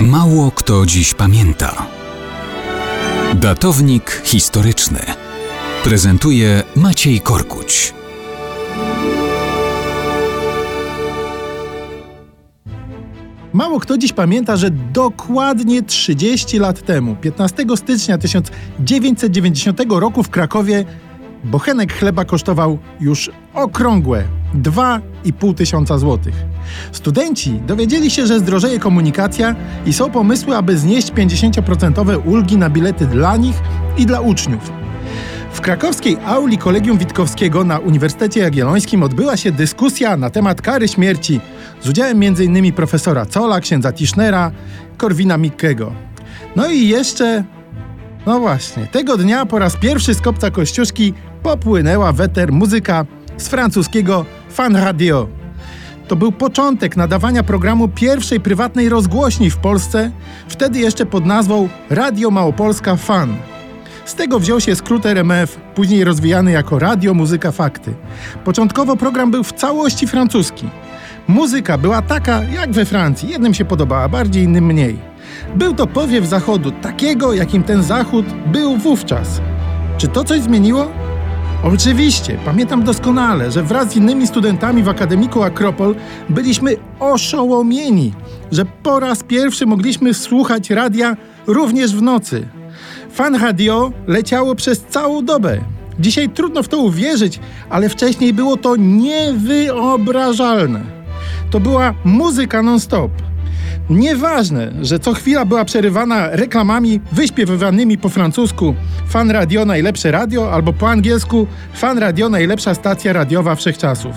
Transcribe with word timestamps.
Mało 0.00 0.50
kto 0.50 0.86
dziś 0.86 1.14
pamięta. 1.14 1.86
Datownik 3.34 4.22
historyczny 4.24 4.98
prezentuje 5.84 6.62
Maciej 6.76 7.20
Korkuć. 7.20 7.94
Mało 13.52 13.80
kto 13.80 13.98
dziś 13.98 14.12
pamięta, 14.12 14.56
że 14.56 14.70
dokładnie 14.70 15.82
30 15.82 16.58
lat 16.58 16.82
temu, 16.82 17.16
15 17.16 17.64
stycznia 17.76 18.18
1990 18.18 19.80
roku 19.88 20.22
w 20.22 20.30
Krakowie, 20.30 20.84
bochenek 21.44 21.92
chleba 21.92 22.24
kosztował 22.24 22.78
już 23.00 23.30
okrągłe 23.54 24.24
2,5 24.54 25.54
tysiąca 25.54 25.98
złotych. 25.98 26.34
Studenci 26.92 27.60
dowiedzieli 27.66 28.10
się, 28.10 28.26
że 28.26 28.38
zdrożeje 28.38 28.78
komunikacja 28.78 29.54
i 29.86 29.92
są 29.92 30.10
pomysły, 30.10 30.56
aby 30.56 30.78
znieść 30.78 31.12
50% 31.12 32.26
ulgi 32.26 32.56
na 32.56 32.70
bilety 32.70 33.06
dla 33.06 33.36
nich 33.36 33.56
i 33.98 34.06
dla 34.06 34.20
uczniów. 34.20 34.72
W 35.52 35.60
krakowskiej 35.60 36.16
auli 36.26 36.58
Kolegium 36.58 36.98
Witkowskiego 36.98 37.64
na 37.64 37.78
Uniwersytecie 37.78 38.40
Jagiellońskim 38.40 39.02
odbyła 39.02 39.36
się 39.36 39.52
dyskusja 39.52 40.16
na 40.16 40.30
temat 40.30 40.62
kary 40.62 40.88
śmierci 40.88 41.40
z 41.82 41.88
udziałem 41.88 42.22
m.in. 42.22 42.72
profesora 42.72 43.26
Cola, 43.26 43.60
księdza 43.60 43.92
Tischnera, 43.92 44.52
Korwina 44.96 45.38
Mikkego. 45.38 45.92
No 46.56 46.68
i 46.68 46.88
jeszcze, 46.88 47.44
no 48.26 48.40
właśnie, 48.40 48.86
tego 48.86 49.16
dnia 49.16 49.46
po 49.46 49.58
raz 49.58 49.76
pierwszy 49.76 50.14
z 50.14 50.20
kopca 50.20 50.50
Kościuszki 50.50 51.14
popłynęła 51.42 52.12
weter 52.12 52.52
muzyka 52.52 53.06
z 53.36 53.48
francuskiego 53.48 54.24
Fan 54.50 54.76
Radio. 54.76 55.28
To 56.08 56.16
był 56.16 56.32
początek 56.32 56.96
nadawania 56.96 57.42
programu 57.42 57.88
pierwszej 57.88 58.40
prywatnej 58.40 58.88
rozgłośni 58.88 59.50
w 59.50 59.56
Polsce, 59.56 60.10
wtedy 60.48 60.78
jeszcze 60.78 61.06
pod 61.06 61.26
nazwą 61.26 61.68
Radio 61.90 62.30
Małopolska 62.30 62.96
Fan. 62.96 63.36
Z 64.04 64.14
tego 64.14 64.40
wziął 64.40 64.60
się 64.60 64.76
skrót 64.76 65.06
RMF, 65.06 65.56
później 65.74 66.04
rozwijany 66.04 66.52
jako 66.52 66.78
Radio 66.78 67.14
Muzyka 67.14 67.52
Fakty. 67.52 67.94
Początkowo 68.44 68.96
program 68.96 69.30
był 69.30 69.44
w 69.44 69.52
całości 69.52 70.06
francuski. 70.06 70.68
Muzyka 71.28 71.78
była 71.78 72.02
taka 72.02 72.42
jak 72.42 72.72
we 72.72 72.84
Francji, 72.84 73.28
jednym 73.28 73.54
się 73.54 73.64
podobała 73.64 74.08
bardziej, 74.08 74.44
innym 74.44 74.66
mniej. 74.66 74.98
Był 75.54 75.74
to 75.74 75.86
powiew 75.86 76.26
zachodu, 76.26 76.70
takiego 76.70 77.34
jakim 77.34 77.62
ten 77.62 77.82
zachód 77.82 78.26
był 78.52 78.76
wówczas. 78.76 79.40
Czy 79.98 80.08
to 80.08 80.24
coś 80.24 80.40
zmieniło? 80.40 81.05
Oczywiście, 81.74 82.38
pamiętam 82.44 82.84
doskonale, 82.84 83.50
że 83.50 83.62
wraz 83.62 83.92
z 83.92 83.96
innymi 83.96 84.26
studentami 84.26 84.82
w 84.82 84.88
Akademiku 84.88 85.42
Akropol 85.42 85.94
byliśmy 86.28 86.76
oszołomieni, 87.00 88.12
że 88.52 88.64
po 88.82 89.00
raz 89.00 89.22
pierwszy 89.22 89.66
mogliśmy 89.66 90.14
słuchać 90.14 90.70
radia 90.70 91.16
również 91.46 91.96
w 91.96 92.02
nocy. 92.02 92.48
Fan 93.12 93.34
radio 93.34 93.92
leciało 94.06 94.54
przez 94.54 94.80
całą 94.80 95.24
dobę. 95.24 95.58
Dzisiaj 96.00 96.28
trudno 96.28 96.62
w 96.62 96.68
to 96.68 96.78
uwierzyć, 96.78 97.40
ale 97.70 97.88
wcześniej 97.88 98.32
było 98.32 98.56
to 98.56 98.76
niewyobrażalne. 98.76 100.80
To 101.50 101.60
była 101.60 101.94
muzyka 102.04 102.62
non-stop. 102.62 103.10
Nieważne, 103.90 104.72
że 104.82 104.98
co 104.98 105.14
chwila 105.14 105.44
była 105.44 105.64
przerywana 105.64 106.28
reklamami 106.30 107.00
wyśpiewywanymi 107.12 107.98
po 107.98 108.08
francusku 108.08 108.74
Fan 109.08 109.30
Radio 109.30 109.64
najlepsze 109.64 110.10
radio 110.10 110.52
albo 110.52 110.72
po 110.72 110.90
angielsku 110.90 111.46
Fan 111.74 111.98
Radio 111.98 112.28
najlepsza 112.28 112.74
stacja 112.74 113.12
radiowa 113.12 113.54
wszechczasów. 113.54 114.14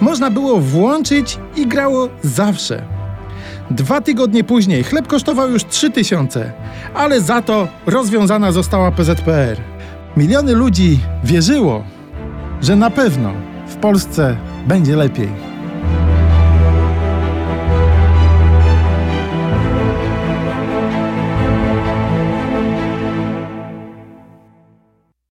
Można 0.00 0.30
było 0.30 0.60
włączyć 0.60 1.38
i 1.56 1.66
grało 1.66 2.08
zawsze. 2.22 2.82
Dwa 3.70 4.00
tygodnie 4.00 4.44
później 4.44 4.84
chleb 4.84 5.06
kosztował 5.06 5.50
już 5.50 5.64
3000, 5.64 6.52
ale 6.94 7.20
za 7.20 7.42
to 7.42 7.68
rozwiązana 7.86 8.52
została 8.52 8.92
PZPR. 8.92 9.56
Miliony 10.16 10.52
ludzi 10.52 10.98
wierzyło, 11.24 11.84
że 12.62 12.76
na 12.76 12.90
pewno 12.90 13.32
w 13.68 13.76
Polsce 13.76 14.36
będzie 14.66 14.96
lepiej. 14.96 15.49